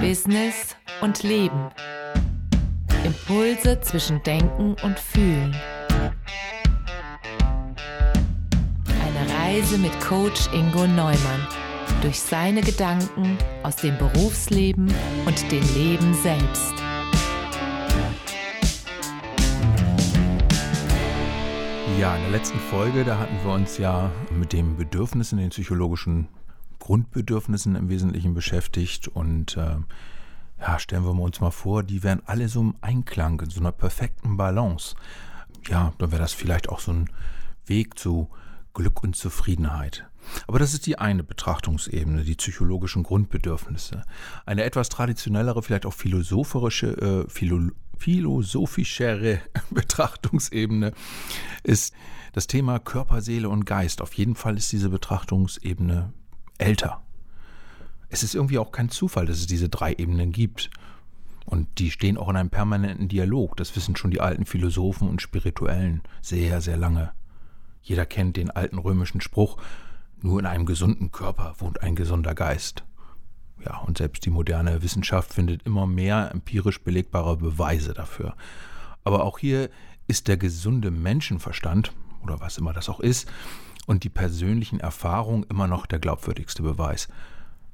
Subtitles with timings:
[0.00, 1.70] Business und Leben.
[3.04, 5.54] Impulse zwischen Denken und Fühlen.
[8.86, 11.46] Eine Reise mit Coach Ingo Neumann
[12.02, 14.92] durch seine Gedanken aus dem Berufsleben
[15.26, 16.74] und dem Leben selbst.
[21.98, 26.28] Ja, in der letzten Folge, da hatten wir uns ja mit den Bedürfnissen, den psychologischen
[26.84, 29.76] Grundbedürfnissen im Wesentlichen beschäftigt und äh,
[30.60, 33.72] ja, stellen wir uns mal vor, die wären alle so im Einklang, in so einer
[33.72, 34.94] perfekten Balance.
[35.66, 37.08] Ja, dann wäre das vielleicht auch so ein
[37.64, 38.28] Weg zu
[38.74, 40.06] Glück und Zufriedenheit.
[40.46, 44.02] Aber das ist die eine Betrachtungsebene, die psychologischen Grundbedürfnisse.
[44.44, 49.40] Eine etwas traditionellere, vielleicht auch philosophische, äh, philo philosophischere
[49.70, 50.92] Betrachtungsebene
[51.62, 51.94] ist
[52.34, 54.02] das Thema Körper, Seele und Geist.
[54.02, 56.12] Auf jeden Fall ist diese Betrachtungsebene
[56.64, 57.02] älter.
[58.08, 60.70] Es ist irgendwie auch kein Zufall, dass es diese drei Ebenen gibt.
[61.44, 63.56] Und die stehen auch in einem permanenten Dialog.
[63.56, 67.12] Das wissen schon die alten Philosophen und Spirituellen sehr, sehr lange.
[67.82, 69.58] Jeder kennt den alten römischen Spruch,
[70.22, 72.82] nur in einem gesunden Körper wohnt ein gesunder Geist.
[73.62, 78.34] Ja, und selbst die moderne Wissenschaft findet immer mehr empirisch belegbare Beweise dafür.
[79.04, 79.68] Aber auch hier
[80.06, 81.92] ist der gesunde Menschenverstand,
[82.22, 83.30] oder was immer das auch ist,
[83.86, 87.08] und die persönlichen Erfahrungen immer noch der glaubwürdigste Beweis.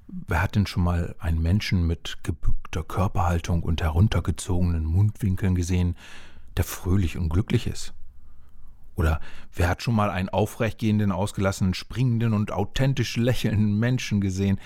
[0.09, 5.97] Wer hat denn schon mal einen Menschen mit gebückter Körperhaltung und heruntergezogenen Mundwinkeln gesehen,
[6.57, 7.95] der fröhlich und glücklich ist?
[8.97, 9.21] Oder
[9.55, 14.61] wer hat schon mal einen aufrechtgehenden, ausgelassenen, springenden und authentisch lächelnden Menschen gesehen,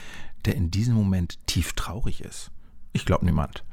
[0.45, 2.51] der in diesem Moment tief traurig ist?
[2.93, 3.65] Ich glaube niemand.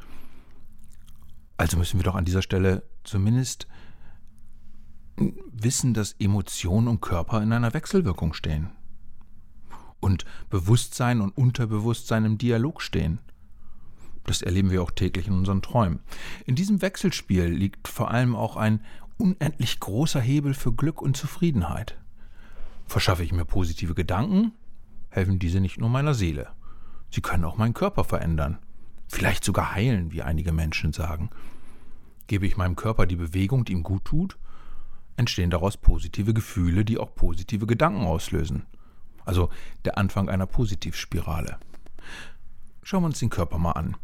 [1.57, 3.67] Also müssen wir doch an dieser Stelle zumindest
[5.17, 8.71] wissen, dass Emotion und Körper in einer Wechselwirkung stehen
[10.01, 13.19] und Bewusstsein und Unterbewusstsein im Dialog stehen.
[14.25, 15.99] Das erleben wir auch täglich in unseren Träumen.
[16.45, 18.81] In diesem Wechselspiel liegt vor allem auch ein
[19.17, 21.97] unendlich großer Hebel für Glück und Zufriedenheit.
[22.87, 24.53] Verschaffe ich mir positive Gedanken,
[25.09, 26.49] helfen diese nicht nur meiner Seele.
[27.09, 28.57] Sie können auch meinen Körper verändern,
[29.07, 31.29] vielleicht sogar heilen, wie einige Menschen sagen.
[32.27, 34.37] Gebe ich meinem Körper die Bewegung, die ihm gut tut,
[35.21, 38.65] entstehen daraus positive Gefühle, die auch positive Gedanken auslösen
[39.25, 39.49] also
[39.85, 41.57] der Anfang einer Positivspirale.
[42.83, 43.97] Schauen wir uns den Körper mal an.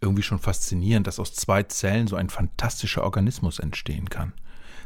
[0.00, 4.32] Irgendwie schon faszinierend, dass aus zwei Zellen so ein fantastischer Organismus entstehen kann.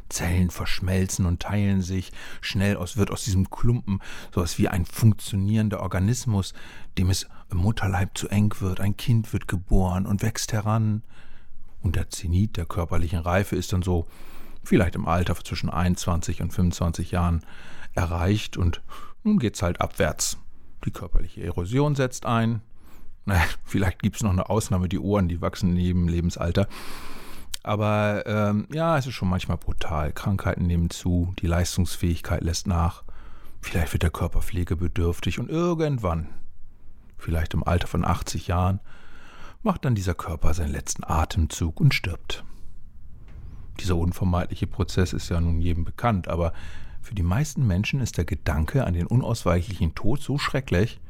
[0.09, 4.01] Zellen verschmelzen und teilen sich, schnell aus wird aus diesem Klumpen
[4.33, 6.53] sowas wie ein funktionierender Organismus,
[6.97, 11.03] dem es im Mutterleib zu eng wird, ein Kind wird geboren und wächst heran.
[11.81, 14.07] Und der Zenit der körperlichen Reife ist dann so
[14.67, 17.45] vielleicht im Alter zwischen 21 und 25 Jahren
[17.95, 18.83] erreicht und
[19.23, 20.39] nun geht's halt abwärts.
[20.85, 22.63] Die körperliche Erosion setzt ein.
[23.29, 26.69] Naja, vielleicht gibt es noch eine Ausnahme, die Ohren, die wachsen neben Lebensalter.
[27.65, 30.13] Aber ähm, ja, es ist schon manchmal brutal.
[30.13, 33.03] Krankheiten nehmen zu, die Leistungsfähigkeit lässt nach.
[33.61, 36.29] Vielleicht wird der Körper pflegebedürftig und irgendwann,
[37.19, 38.79] vielleicht im Alter von 80 Jahren,
[39.65, 42.45] macht dann dieser Körper seinen letzten Atemzug und stirbt.
[43.81, 46.53] Dieser unvermeidliche Prozess ist ja nun jedem bekannt, aber
[47.03, 51.01] für die meisten Menschen ist der Gedanke an den unausweichlichen Tod so schrecklich,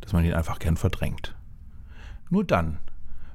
[0.00, 1.34] dass man ihn einfach gern verdrängt.
[2.30, 2.78] Nur dann,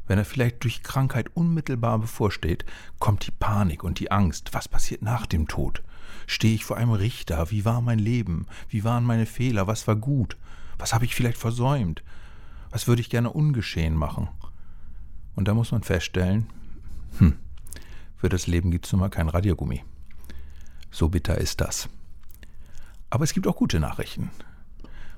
[0.08, 2.66] wenn er vielleicht durch Krankheit unmittelbar bevorsteht,
[2.98, 4.54] kommt die Panik und die Angst.
[4.54, 5.84] Was passiert nach dem Tod?
[6.26, 7.52] Stehe ich vor einem Richter?
[7.52, 8.48] Wie war mein Leben?
[8.68, 9.68] Wie waren meine Fehler?
[9.68, 10.36] Was war gut?
[10.78, 12.04] Was habe ich vielleicht versäumt?
[12.72, 14.28] Was würde ich gerne ungeschehen machen?
[15.36, 16.48] Und da muss man feststellen,
[17.20, 17.38] hm,
[18.20, 19.84] für das Leben gibt es nun mal kein Radiergummi.
[20.92, 21.88] So bitter ist das.
[23.10, 24.30] Aber es gibt auch gute Nachrichten.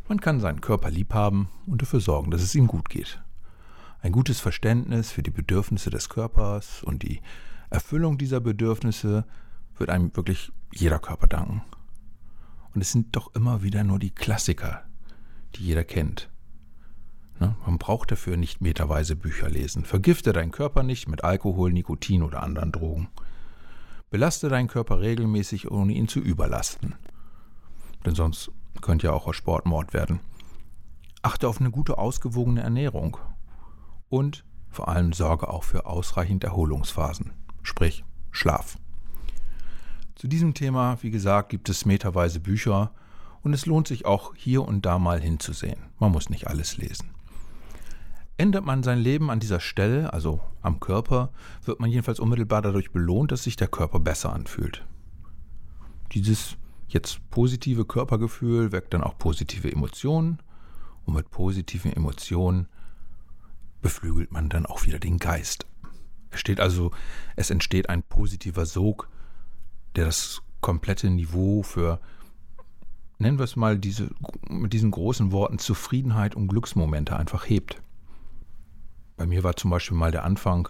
[0.08, 3.20] Man kann seinen Körper lieb haben und dafür sorgen, dass es ihm gut geht.
[4.02, 7.22] Ein gutes Verständnis für die Bedürfnisse des Körpers und die
[7.72, 9.26] Erfüllung dieser Bedürfnisse
[9.78, 11.64] wird einem wirklich jeder Körper danken.
[12.74, 14.84] Und es sind doch immer wieder nur die Klassiker,
[15.56, 16.31] die jeder kennt.
[17.41, 17.55] Ne?
[17.66, 19.84] Man braucht dafür nicht meterweise Bücher lesen.
[19.84, 23.09] Vergifte deinen Körper nicht mit Alkohol, Nikotin oder anderen Drogen.
[24.09, 26.96] Belaste deinen Körper regelmäßig, ohne ihn zu überlasten
[28.05, 28.52] denn sonst
[28.82, 30.20] könnte ja auch aus Sport Mord werden.
[31.22, 33.17] Achte auf eine gute, ausgewogene Ernährung
[34.09, 38.78] und vor allem sorge auch für ausreichend Erholungsphasen, sprich Schlaf.
[40.16, 42.91] Zu diesem Thema, wie gesagt, gibt es meterweise Bücher
[43.44, 45.79] und es lohnt sich auch hier und da mal hinzusehen.
[45.99, 47.11] Man muss nicht alles lesen.
[48.41, 51.32] Ändert man sein Leben an dieser Stelle, also am Körper,
[51.64, 54.84] wird man jedenfalls unmittelbar dadurch belohnt, dass sich der Körper besser anfühlt.
[56.14, 56.58] Dieses
[56.88, 60.40] Jetzt positive Körpergefühl weckt dann auch positive Emotionen
[61.05, 62.67] und mit positiven Emotionen
[63.84, 65.67] beflügelt man dann auch wieder den Geist.
[66.32, 66.90] Es steht also,
[67.35, 69.08] es entsteht ein positiver Sog,
[69.96, 72.02] der das komplette Niveau für,
[73.20, 74.09] nennen wir es mal diese,
[74.49, 77.84] mit diesen großen Worten, Zufriedenheit und Glücksmomente einfach hebt.
[79.22, 80.68] Bei mir war zum Beispiel mal der Anfang,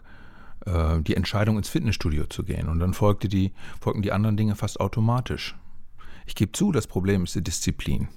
[0.66, 4.58] äh, die Entscheidung ins Fitnessstudio zu gehen und dann folgte die, folgten die anderen Dinge
[4.58, 5.56] fast automatisch.
[6.26, 8.10] Ich gebe zu, das Problem ist die Disziplin.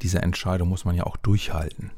[0.00, 1.92] Diese Entscheidung muss man ja auch durchhalten.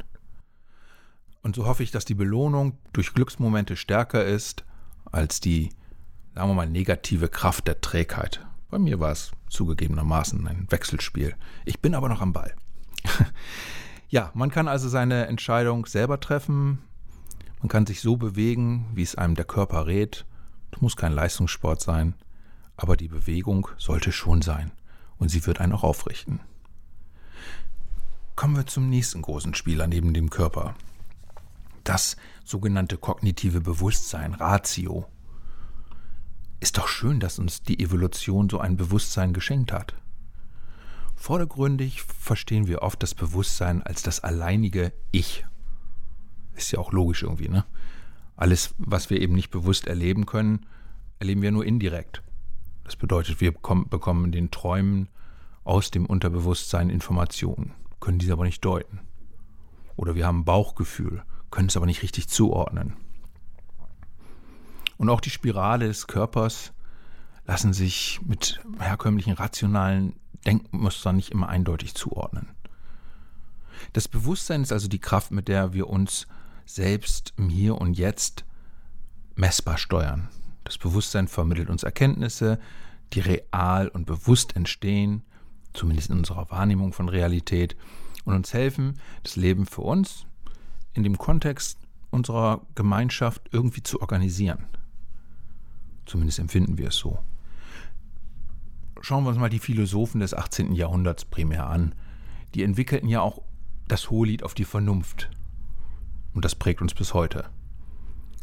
[1.41, 4.67] Und so hoffe ich, dass die Belohnung durch Glücksmomente stärker ist
[5.11, 5.71] als die,
[6.35, 8.47] sagen wir mal, negative Kraft der Trägheit.
[8.69, 11.35] Bei mir war es zugegebenermaßen ein Wechselspiel.
[11.65, 12.55] Ich bin aber noch am Ball.
[14.11, 16.81] ja, man kann also seine Entscheidung selber treffen.
[17.65, 20.27] Man kann sich so bewegen, wie es einem der Körper rät.
[20.71, 22.13] Es muss kein Leistungssport sein,
[22.77, 24.71] aber die Bewegung sollte schon sein
[25.17, 26.41] und sie wird einen auch aufrichten.
[28.37, 30.75] Kommen wir zum nächsten großen Spieler neben dem Körper,
[31.85, 35.07] das sogenannte kognitive Bewusstsein, Ratio.
[36.61, 39.95] Ist doch schön, dass uns die Evolution so ein Bewusstsein geschenkt hat.
[41.17, 45.47] Vordergründig verstehen wir oft das Bewusstsein als das alleinige Ich.
[46.55, 47.65] Ist ja auch logisch irgendwie, ne?
[48.37, 50.67] Alles, was wir eben nicht bewusst erleben können,
[51.19, 52.23] erleben wir nur indirekt.
[52.85, 55.09] Das bedeutet, wir bekommen den Träumen
[55.63, 59.01] aus dem Unterbewusstsein Informationen, können diese aber nicht deuten.
[59.97, 62.95] Oder wir haben Bauchgefühl, können es aber nicht richtig zuordnen.
[64.97, 66.73] Und auch die Spirale des Körpers
[67.47, 70.15] lassen sich mit herkömmlichen rationalen
[70.47, 72.49] Denkmustern nicht immer eindeutig zuordnen.
[73.93, 76.27] Das Bewusstsein ist also die Kraft, mit der wir uns
[76.67, 78.45] selbst im Hier und Jetzt
[79.35, 80.29] messbar steuern.
[80.65, 82.59] Das Bewusstsein vermittelt uns Erkenntnisse,
[83.13, 85.23] die real und bewusst entstehen,
[85.73, 87.77] zumindest in unserer Wahrnehmung von Realität,
[88.25, 90.27] und uns helfen, das Leben für uns
[90.95, 91.79] in dem Kontext
[92.11, 94.67] unserer Gemeinschaft irgendwie zu organisieren.
[96.07, 97.19] Zumindest empfinden wir es so.
[99.01, 100.73] Schauen wir uns mal die Philosophen des 18.
[100.73, 101.95] Jahrhunderts primär an.
[102.55, 103.43] Die entwickelten ja auch
[103.89, 105.29] das Hohelied auf die Vernunft.
[106.35, 107.45] Und das prägt uns bis heute.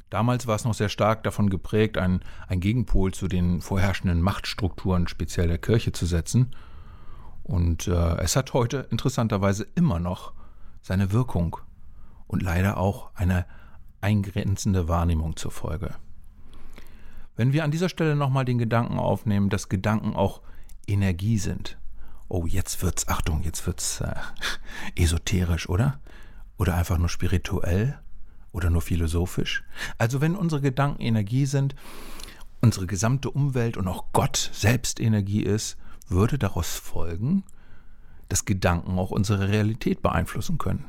[0.10, 5.08] Damals war es noch sehr stark davon geprägt, ein, ein Gegenpol zu den vorherrschenden Machtstrukturen
[5.08, 6.54] speziell der Kirche zu setzen.
[7.44, 10.34] Und äh, es hat heute interessanterweise immer noch
[10.82, 11.58] seine Wirkung
[12.28, 13.46] und leider auch eine
[14.02, 15.96] eingrenzende Wahrnehmung zur Folge.
[17.36, 20.42] Wenn wir an dieser Stelle nochmal den Gedanken aufnehmen, dass Gedanken auch
[20.88, 21.78] Energie sind.
[22.28, 24.16] Oh, jetzt wird's, Achtung, jetzt wird's äh,
[24.96, 26.00] esoterisch, oder?
[26.62, 27.98] Oder einfach nur spirituell?
[28.52, 29.64] Oder nur philosophisch?
[29.98, 31.74] Also wenn unsere Gedanken Energie sind,
[32.62, 35.76] unsere gesamte Umwelt und auch Gott selbst Energie ist,
[36.08, 37.44] würde daraus folgen,
[38.30, 40.86] dass Gedanken auch unsere Realität beeinflussen können.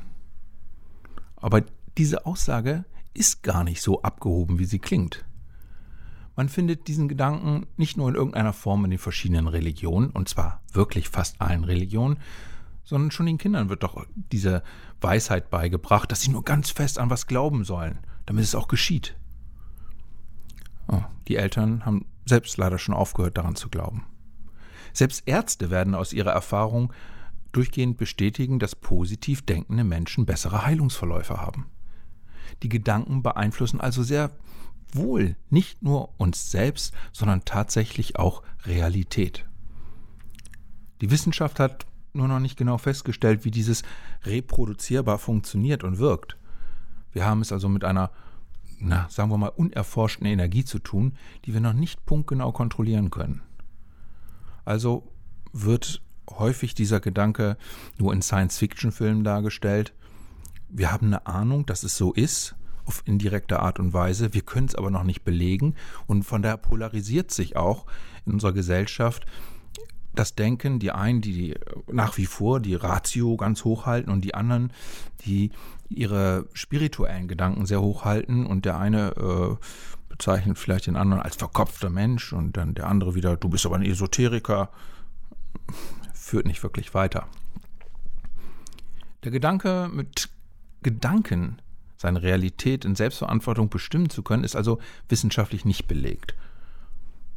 [1.37, 1.63] Aber
[1.97, 2.85] diese Aussage
[3.15, 5.25] ist gar nicht so abgehoben, wie sie klingt.
[6.35, 10.61] Man findet diesen Gedanken nicht nur in irgendeiner Form in den verschiedenen Religionen, und zwar
[10.71, 12.19] wirklich fast allen Religionen,
[12.83, 14.63] sondern schon den Kindern wird doch diese
[15.01, 19.15] Weisheit beigebracht, dass sie nur ganz fest an was glauben sollen, damit es auch geschieht.
[20.87, 24.05] Oh, die Eltern haben selbst leider schon aufgehört daran zu glauben.
[24.93, 26.93] Selbst Ärzte werden aus ihrer Erfahrung
[27.51, 31.67] durchgehend bestätigen, dass positiv denkende Menschen bessere Heilungsverläufe haben.
[32.61, 34.31] Die Gedanken beeinflussen also sehr
[34.91, 39.45] wohl nicht nur uns selbst, sondern tatsächlich auch Realität.
[41.01, 43.83] Die Wissenschaft hat nur noch nicht genau festgestellt, wie dieses
[44.23, 46.37] reproduzierbar funktioniert und wirkt.
[47.11, 48.11] Wir haben es also mit einer,
[48.79, 51.15] na, sagen wir mal, unerforschten Energie zu tun,
[51.45, 53.41] die wir noch nicht punktgenau kontrollieren können.
[54.65, 55.11] Also
[55.51, 57.57] wird häufig dieser Gedanke
[57.97, 59.93] nur in Science-Fiction-Filmen dargestellt.
[60.69, 62.55] Wir haben eine Ahnung, dass es so ist,
[62.85, 64.33] auf indirekte Art und Weise.
[64.33, 65.75] Wir können es aber noch nicht belegen.
[66.07, 67.85] Und von daher polarisiert sich auch
[68.25, 69.25] in unserer Gesellschaft
[70.15, 71.55] das Denken, die einen, die
[71.91, 74.71] nach wie vor die Ratio ganz hoch halten und die anderen,
[75.25, 75.51] die
[75.89, 79.55] ihre spirituellen Gedanken sehr hoch halten und der eine äh,
[80.09, 83.75] bezeichnet vielleicht den anderen als verkopfter Mensch und dann der andere wieder, du bist aber
[83.75, 84.69] ein Esoteriker
[86.13, 87.27] führt nicht wirklich weiter.
[89.23, 90.29] Der Gedanke, mit
[90.81, 91.61] Gedanken
[91.97, 94.79] seine Realität in Selbstverantwortung bestimmen zu können, ist also
[95.09, 96.35] wissenschaftlich nicht belegt.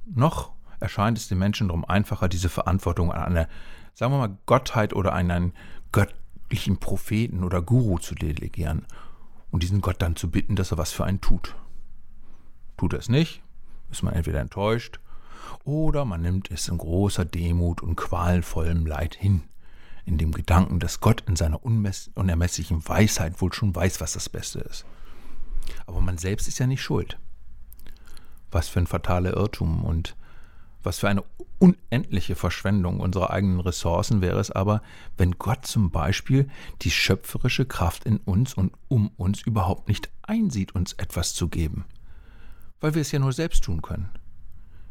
[0.06, 3.48] Noch erscheint es den Menschen darum einfacher, diese Verantwortung an eine,
[3.94, 5.52] sagen wir mal, Gottheit oder an einen
[5.92, 8.86] göttlichen Propheten oder Guru zu delegieren
[9.50, 11.54] und diesen Gott dann zu bitten, dass er was für einen tut.
[12.76, 13.42] Tut er es nicht,
[13.90, 15.00] ist man entweder enttäuscht
[15.64, 19.42] oder man nimmt es in großer Demut und qualvollem Leid hin,
[20.04, 24.60] in dem Gedanken, dass Gott in seiner unermesslichen Weisheit wohl schon weiß, was das Beste
[24.60, 24.84] ist.
[25.86, 27.18] Aber man selbst ist ja nicht schuld.
[28.50, 30.16] Was für ein fataler Irrtum und
[30.86, 31.24] was für eine
[31.58, 34.82] unendliche Verschwendung unserer eigenen Ressourcen wäre es aber,
[35.16, 36.48] wenn Gott zum Beispiel
[36.82, 41.84] die schöpferische Kraft in uns und um uns überhaupt nicht einsieht, uns etwas zu geben.
[42.80, 44.10] Weil wir es ja nur selbst tun können.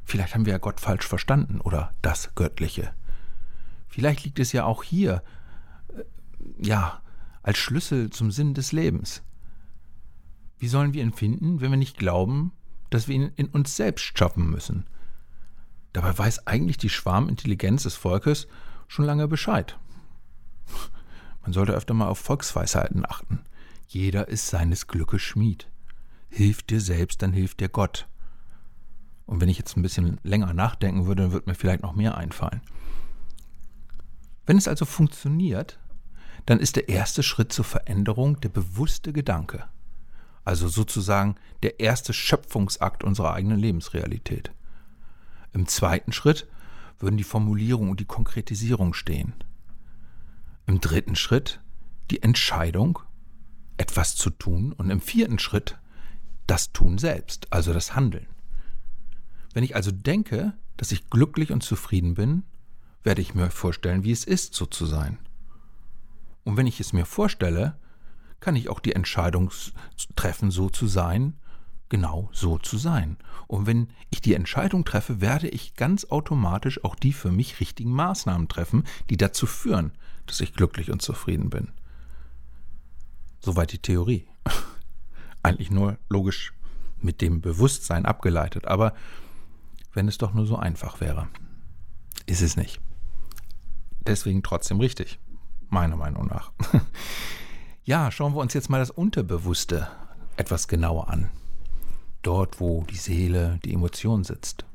[0.03, 2.93] Vielleicht haben wir ja Gott falsch verstanden oder das Göttliche.
[3.87, 5.23] Vielleicht liegt es ja auch hier,
[5.95, 6.03] äh,
[6.59, 7.01] ja,
[7.41, 9.23] als Schlüssel zum Sinn des Lebens.
[10.59, 12.51] Wie sollen wir ihn finden, wenn wir nicht glauben,
[12.89, 14.85] dass wir ihn in uns selbst schaffen müssen?
[15.95, 18.49] Dabei weiß eigentlich die Schwarmintelligenz des Volkes
[18.89, 19.79] schon lange Bescheid.
[21.41, 23.45] Man sollte öfter mal auf Volksweisheiten achten.
[23.87, 25.69] Jeder ist seines Glückes Schmied.
[26.27, 28.09] Hilft dir selbst, dann hilft dir Gott.
[29.25, 32.17] Und wenn ich jetzt ein bisschen länger nachdenken würde, dann würde mir vielleicht noch mehr
[32.17, 32.59] einfallen.
[34.45, 35.79] Wenn es also funktioniert,
[36.45, 39.63] dann ist der erste Schritt zur Veränderung der bewusste Gedanke.
[40.43, 44.51] Also sozusagen der erste Schöpfungsakt unserer eigenen Lebensrealität.
[45.55, 46.47] Im zweiten Schritt
[46.99, 49.33] würden die Formulierung und die Konkretisierung stehen.
[50.67, 51.61] Im dritten Schritt
[52.11, 52.99] die Entscheidung,
[53.77, 55.79] etwas zu tun und im vierten Schritt
[56.45, 58.27] das Tun selbst, also das Handeln.
[59.53, 62.43] Wenn ich also denke, dass ich glücklich und zufrieden bin,
[63.03, 65.19] werde ich mir vorstellen, wie es ist, so zu sein.
[66.43, 67.79] Und wenn ich es mir vorstelle,
[68.41, 69.51] kann ich auch die Entscheidung
[70.17, 71.39] treffen, so zu sein,
[71.95, 73.15] genau so zu sein.
[73.47, 77.91] Und wenn ich die Entscheidung treffe, werde ich ganz automatisch auch die für mich richtigen
[77.91, 79.93] Maßnahmen treffen, die dazu führen,
[80.25, 81.69] dass ich glücklich und zufrieden bin.
[83.39, 84.27] Soweit die Theorie.
[85.43, 86.51] Eigentlich nur logisch
[86.99, 88.93] mit dem Bewusstsein abgeleitet, aber
[89.93, 91.29] wenn es doch nur so einfach wäre.
[92.25, 92.81] Ist es nicht.
[94.05, 95.17] Deswegen trotzdem richtig,
[95.69, 96.51] meiner Meinung nach.
[97.85, 99.87] ja, schauen wir uns jetzt mal das Unterbewusste
[100.35, 101.29] etwas genauer an
[102.25, 104.65] dort wo die Seele, die Emotion sitzt.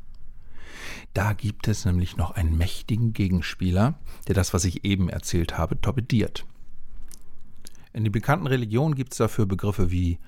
[1.15, 5.81] Da gibt es nämlich noch einen mächtigen Gegenspieler, der das, was ich eben erzählt habe,
[5.81, 6.47] torpediert.
[7.93, 10.19] In den bekannten Religionen gibt es dafür Begriffe wie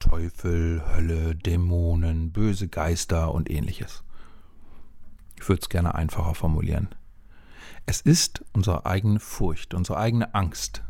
[0.00, 4.02] Teufel, Hölle, Dämonen, böse Geister und ähnliches.
[5.36, 6.88] Ich würde es gerne einfacher formulieren.
[7.86, 10.82] Es ist unsere eigene Furcht, unsere eigene Angst,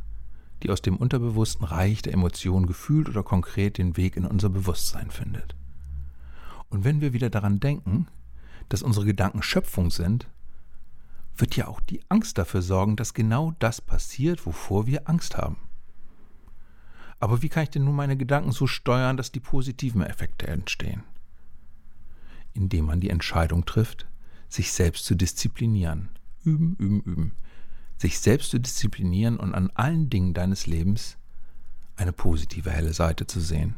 [0.63, 5.11] die aus dem unterbewussten Reich der Emotionen gefühlt oder konkret den Weg in unser Bewusstsein
[5.11, 5.55] findet.
[6.73, 8.07] Und wenn wir wieder daran denken,
[8.71, 10.27] dass unsere Gedanken Schöpfung sind,
[11.37, 15.59] wird ja auch die Angst dafür sorgen, dass genau das passiert, wovor wir Angst haben.
[17.21, 21.03] Aber wie kann ich denn nun meine Gedanken so steuern, dass die positiven Effekte entstehen?
[22.55, 24.07] Indem man die Entscheidung trifft,
[24.49, 26.09] sich selbst zu disziplinieren.
[26.43, 27.33] Üben, üben, üben.
[27.99, 31.19] Sich selbst zu disziplinieren und an allen Dingen deines Lebens
[31.97, 33.77] eine positive helle Seite zu sehen.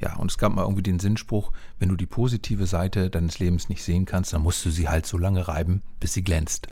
[0.00, 3.68] Ja, und es gab mal irgendwie den Sinnspruch, wenn du die positive Seite deines Lebens
[3.68, 6.68] nicht sehen kannst, dann musst du sie halt so lange reiben, bis sie glänzt.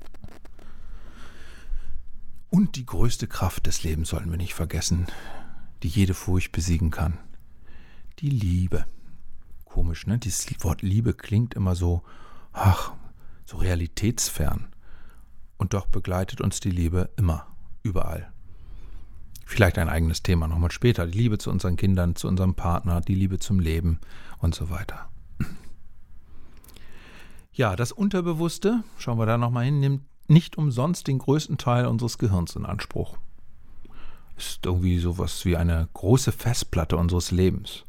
[2.49, 5.07] Und die größte Kraft des Lebens sollen wir nicht vergessen,
[5.83, 7.19] die jede Furcht besiegen kann.
[8.21, 8.87] Die Liebe.
[9.67, 10.19] Komisch, ne?
[10.19, 12.03] Dieses Wort Liebe klingt immer so,
[12.55, 12.95] ach,
[13.45, 14.69] so realitätsfern.
[15.59, 17.47] Und doch begleitet uns die Liebe immer,
[17.83, 18.33] überall.
[19.50, 21.07] Vielleicht ein eigenes Thema nochmal später.
[21.07, 23.99] Die Liebe zu unseren Kindern, zu unserem Partner, die Liebe zum Leben
[24.40, 25.09] und so weiter.
[27.55, 32.19] Ja, das Unterbewusste, schauen wir da nochmal hin, nimmt nicht umsonst den größten Teil unseres
[32.19, 33.17] Gehirns in Anspruch.
[34.37, 37.85] Ist irgendwie sowas wie eine große Festplatte unseres Lebens.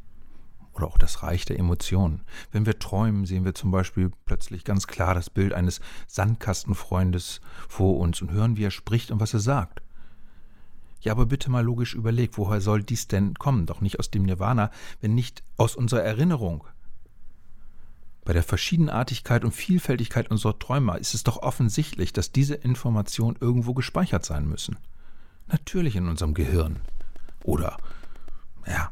[0.72, 2.22] Oder auch das Reich der Emotionen.
[2.54, 7.98] Wenn wir träumen, sehen wir zum Beispiel plötzlich ganz klar das Bild eines Sandkastenfreundes vor
[7.98, 9.82] uns und hören, wie er spricht und was er sagt.
[11.02, 13.66] Ja, aber bitte mal logisch überlegt, woher soll dies denn kommen?
[13.66, 16.66] Doch nicht aus dem Nirvana, wenn nicht aus unserer Erinnerung.
[18.26, 23.74] Bei der Verschiedenartigkeit und Vielfältigkeit unserer Träume ist es doch offensichtlich, dass diese Informationen irgendwo
[23.74, 24.78] gespeichert sein müssen.
[25.48, 26.80] Natürlich in unserem Gehirn.
[27.44, 27.78] Oder,
[28.68, 28.92] ja,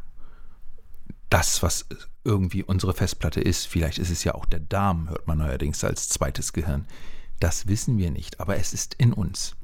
[1.30, 1.86] das, was
[2.24, 3.68] irgendwie unsere Festplatte ist.
[3.68, 6.86] Vielleicht ist es ja auch der Darm, hört man neuerdings als zweites Gehirn.
[7.40, 9.56] Das wissen wir nicht, aber es ist in uns.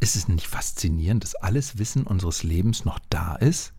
[0.00, 3.72] Ist es nicht faszinierend, dass alles Wissen unseres Lebens noch da ist?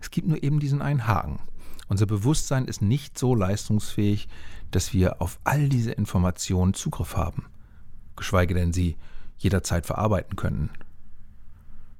[0.00, 1.40] Es gibt nur eben diesen einen Haken.
[1.88, 4.28] Unser Bewusstsein ist nicht so leistungsfähig,
[4.70, 7.46] dass wir auf all diese Informationen Zugriff haben,
[8.16, 8.96] geschweige denn sie
[9.38, 10.70] jederzeit verarbeiten können.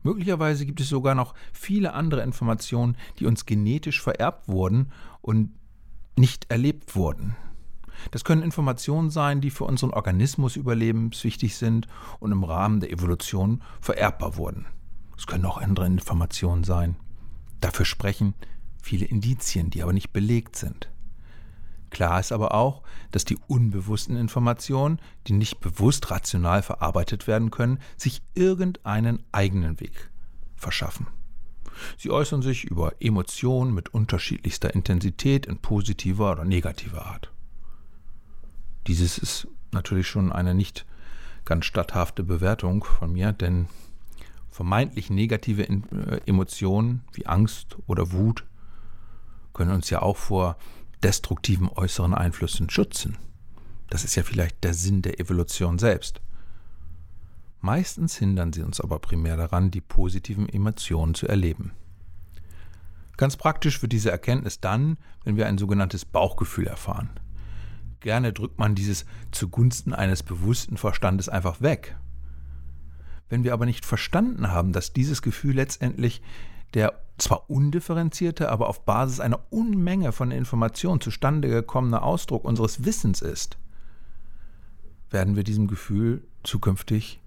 [0.02, 4.92] Möglicherweise gibt es sogar noch viele andere Informationen, die uns genetisch vererbt wurden
[5.22, 5.50] und
[6.16, 7.36] nicht erlebt wurden.
[8.10, 11.86] Das können Informationen sein, die für unseren Organismus überlebenswichtig sind
[12.20, 14.66] und im Rahmen der Evolution vererbbar wurden.
[15.16, 16.96] Es können auch andere Informationen sein,
[17.64, 18.34] Dafür sprechen
[18.82, 20.90] viele Indizien, die aber nicht belegt sind.
[21.88, 27.78] Klar ist aber auch, dass die unbewussten Informationen, die nicht bewusst rational verarbeitet werden können,
[27.96, 30.10] sich irgendeinen eigenen Weg
[30.56, 31.06] verschaffen.
[31.96, 37.33] Sie äußern sich über Emotionen mit unterschiedlichster Intensität in positiver oder negativer Art.
[38.86, 40.86] Dieses ist natürlich schon eine nicht
[41.44, 43.68] ganz statthafte Bewertung von mir, denn
[44.50, 48.44] vermeintlich negative äh, Emotionen wie Angst oder Wut
[49.52, 50.56] können uns ja auch vor
[51.02, 53.16] destruktiven äußeren Einflüssen schützen.
[53.90, 56.20] Das ist ja vielleicht der Sinn der Evolution selbst.
[57.60, 61.72] Meistens hindern sie uns aber primär daran, die positiven Emotionen zu erleben.
[63.16, 67.10] Ganz praktisch wird diese Erkenntnis dann, wenn wir ein sogenanntes Bauchgefühl erfahren.
[68.04, 71.96] Gerne drückt man dieses zugunsten eines bewussten Verstandes einfach weg.
[73.30, 76.20] Wenn wir aber nicht verstanden haben, dass dieses Gefühl letztendlich
[76.74, 83.22] der zwar undifferenzierte, aber auf Basis einer Unmenge von Informationen zustande gekommene Ausdruck unseres Wissens
[83.22, 83.56] ist,
[85.08, 87.22] werden wir diesem Gefühl zukünftig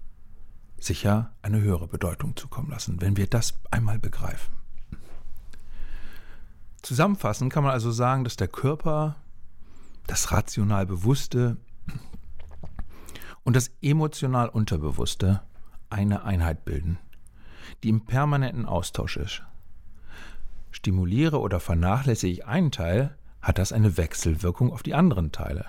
[0.78, 4.54] sicher eine höhere Bedeutung zukommen lassen, wenn wir das einmal begreifen.
[6.82, 9.16] Zusammenfassend kann man also sagen, dass der Körper,
[10.08, 11.58] das rational Bewusste
[13.44, 15.42] und das emotional Unterbewusste
[15.90, 16.98] eine Einheit bilden,
[17.82, 19.42] die im permanenten Austausch ist.
[20.70, 25.66] Stimuliere oder vernachlässige ich einen Teil, hat das eine Wechselwirkung auf die anderen Teile.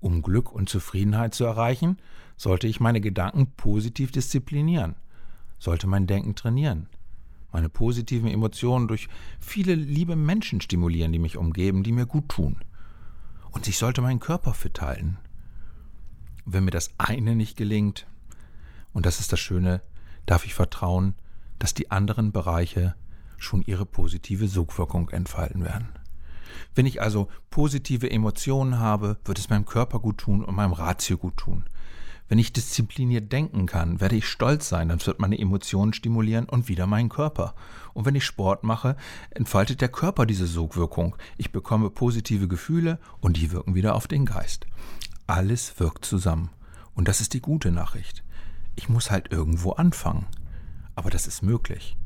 [0.00, 1.98] Um Glück und Zufriedenheit zu erreichen,
[2.36, 4.96] sollte ich meine Gedanken positiv disziplinieren,
[5.58, 6.88] sollte mein Denken trainieren,
[7.52, 12.64] meine positiven Emotionen durch viele liebe Menschen stimulieren, die mich umgeben, die mir gut tun.
[13.50, 15.18] Und ich sollte meinen Körper fit halten.
[16.44, 18.06] Wenn mir das eine nicht gelingt,
[18.92, 19.82] und das ist das Schöne,
[20.26, 21.14] darf ich vertrauen,
[21.58, 22.94] dass die anderen Bereiche
[23.38, 25.88] schon ihre positive Sogwirkung entfalten werden.
[26.74, 31.18] Wenn ich also positive Emotionen habe, wird es meinem Körper gut tun und meinem Ratio
[31.18, 31.64] gut tun.
[32.28, 36.68] Wenn ich diszipliniert denken kann, werde ich stolz sein, dann wird meine Emotionen stimulieren und
[36.68, 37.54] wieder meinen Körper.
[37.92, 38.96] Und wenn ich Sport mache,
[39.30, 41.16] entfaltet der Körper diese Sogwirkung.
[41.36, 44.66] Ich bekomme positive Gefühle und die wirken wieder auf den Geist.
[45.26, 46.50] Alles wirkt zusammen.
[46.94, 48.24] Und das ist die gute Nachricht.
[48.76, 50.26] Ich muss halt irgendwo anfangen.
[50.94, 51.96] Aber das ist möglich.